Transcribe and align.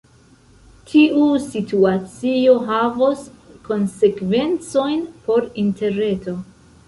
Tiu 0.91 1.25
situacio 1.47 2.55
havos 2.71 3.21
konsekvencojn 3.69 5.03
por 5.27 5.49
Interreto. 5.65 6.37